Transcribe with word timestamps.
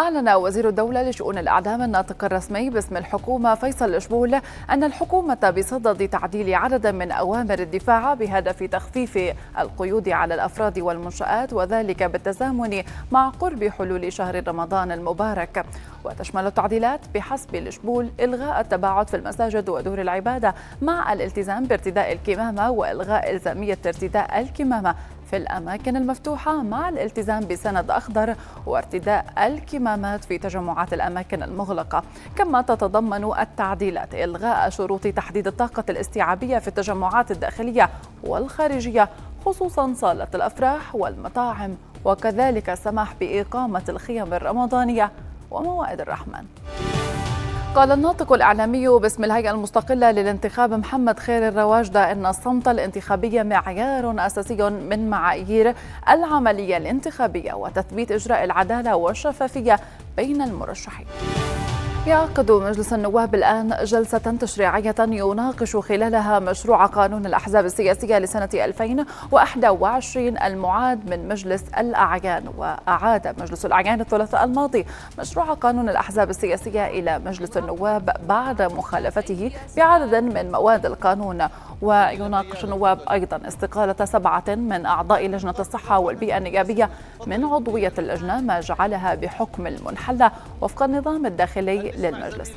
أعلن 0.00 0.28
وزير 0.28 0.68
الدولة 0.68 1.02
لشؤون 1.02 1.38
الإعلام 1.38 1.82
الناطق 1.82 2.24
الرسمي 2.24 2.70
باسم 2.70 2.96
الحكومة 2.96 3.54
فيصل 3.54 3.94
الشبول 3.94 4.40
أن 4.70 4.84
الحكومة 4.84 5.54
بصدد 5.56 6.08
تعديل 6.08 6.54
عدد 6.54 6.86
من 6.86 7.12
أوامر 7.12 7.58
الدفاع 7.58 8.14
بهدف 8.14 8.62
تخفيف 8.62 9.18
القيود 9.58 10.08
على 10.08 10.34
الأفراد 10.34 10.78
والمنشآت 10.78 11.52
وذلك 11.52 12.02
بالتزامن 12.02 12.82
مع 13.10 13.28
قرب 13.28 13.64
حلول 13.64 14.12
شهر 14.12 14.48
رمضان 14.48 14.92
المبارك. 14.92 15.64
وتشمل 16.04 16.46
التعديلات 16.46 17.00
بحسب 17.14 17.54
الشبول 17.54 18.10
إلغاء 18.20 18.60
التباعد 18.60 19.08
في 19.08 19.16
المساجد 19.16 19.68
ودور 19.68 20.00
العبادة 20.00 20.54
مع 20.82 21.12
الالتزام 21.12 21.64
بارتداء 21.64 22.12
الكمامة 22.12 22.70
وإلغاء 22.70 23.30
إلزامية 23.30 23.78
ارتداء 23.86 24.40
الكمامة. 24.40 24.94
في 25.30 25.36
الأماكن 25.36 25.96
المفتوحة 25.96 26.62
مع 26.62 26.88
الالتزام 26.88 27.46
بسند 27.46 27.90
أخضر 27.90 28.34
وارتداء 28.66 29.24
الكمامات 29.38 30.24
في 30.24 30.38
تجمعات 30.38 30.92
الأماكن 30.92 31.42
المغلقة. 31.42 32.02
كما 32.36 32.62
تتضمن 32.62 33.24
التعديلات 33.38 34.14
إلغاء 34.14 34.70
شروط 34.70 35.06
تحديد 35.06 35.46
الطاقة 35.46 35.84
الاستيعابية 35.90 36.58
في 36.58 36.68
التجمعات 36.68 37.30
الداخلية 37.30 37.90
والخارجية 38.24 39.08
خصوصا 39.44 39.94
صالة 39.94 40.28
الأفراح 40.34 40.94
والمطاعم. 40.94 41.76
وكذلك 42.04 42.70
السماح 42.70 43.14
بإقامة 43.20 43.84
الخيم 43.88 44.34
الرمضانية 44.34 45.12
وموائد 45.50 46.00
الرحمن. 46.00 46.44
قال 47.74 47.92
الناطق 47.92 48.32
الإعلامي 48.32 48.88
باسم 48.88 49.24
الهيئة 49.24 49.50
المستقلة 49.50 50.10
للانتخاب 50.10 50.72
محمد 50.72 51.18
خير 51.18 51.48
الرواجدة 51.48 52.12
أن 52.12 52.26
الصمت 52.26 52.68
الانتخابي 52.68 53.44
معيار 53.44 54.26
أساسي 54.26 54.70
من 54.70 55.10
معايير 55.10 55.74
العملية 56.08 56.76
الانتخابية 56.76 57.52
وتثبيت 57.52 58.12
إجراء 58.12 58.44
العدالة 58.44 58.96
والشفافية 58.96 59.80
بين 60.16 60.42
المرشحين. 60.42 61.06
يعقد 62.06 62.50
مجلس 62.50 62.92
النواب 62.92 63.34
الآن 63.34 63.76
جلسة 63.84 64.18
تشريعية 64.18 64.94
يناقش 64.98 65.76
خلالها 65.76 66.38
مشروع 66.38 66.86
قانون 66.86 67.26
الأحزاب 67.26 67.64
السياسية 67.64 68.18
لسنة 68.18 68.48
2021 68.54 70.38
المعاد 70.38 71.10
من 71.10 71.28
مجلس 71.28 71.64
الأعيان 71.78 72.44
وأعاد 72.56 73.40
مجلس 73.42 73.66
الأعيان 73.66 74.00
الثلاثاء 74.00 74.44
الماضي 74.44 74.86
مشروع 75.18 75.44
قانون 75.54 75.88
الأحزاب 75.88 76.30
السياسية 76.30 76.86
إلى 76.86 77.18
مجلس 77.18 77.56
النواب 77.56 78.10
بعد 78.28 78.62
مخالفته 78.62 79.50
بعدد 79.76 80.14
من 80.14 80.52
مواد 80.52 80.86
القانون. 80.86 81.48
ويناقش 81.82 82.64
النواب 82.64 82.98
أيضا 83.10 83.40
استقالة 83.48 84.04
سبعة 84.04 84.44
من 84.48 84.86
أعضاء 84.86 85.26
لجنة 85.26 85.54
الصحة 85.58 85.98
والبيئة 85.98 86.38
النيابية 86.38 86.90
من 87.26 87.44
عضوية 87.44 87.92
اللجنة 87.98 88.40
ما 88.40 88.60
جعلها 88.60 89.14
بحكم 89.14 89.66
المنحلة 89.66 90.30
وفق 90.60 90.82
النظام 90.82 91.26
الداخلي 91.26 91.89
للمجلس 91.96 92.52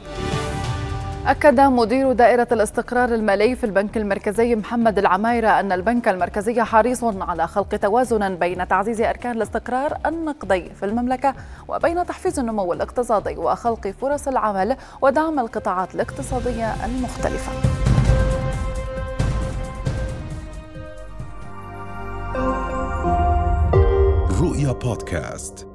أكد 1.28 1.60
مدير 1.60 2.12
دائرة 2.12 2.48
الاستقرار 2.52 3.14
المالي 3.14 3.56
في 3.56 3.64
البنك 3.64 3.98
المركزي 3.98 4.56
محمد 4.56 4.98
العمايرة 4.98 5.48
أن 5.48 5.72
البنك 5.72 6.08
المركزي 6.08 6.64
حريص 6.64 7.04
على 7.04 7.48
خلق 7.48 7.68
توازن 7.76 8.36
بين 8.36 8.68
تعزيز 8.68 9.02
أركان 9.02 9.32
الاستقرار 9.32 9.98
النقدي 10.06 10.70
في 10.80 10.86
المملكة 10.86 11.34
وبين 11.68 12.06
تحفيز 12.06 12.40
النمو 12.40 12.74
الاقتصادي 12.74 13.36
وخلق 13.38 13.88
فرص 13.88 14.28
العمل 14.28 14.78
ودعم 15.02 15.40
القطاعات 15.40 15.96
الاقتصادية 15.96 16.86
المختلفة. 16.86 17.52
رؤيا 24.42 24.72
بودكاست 24.72 25.73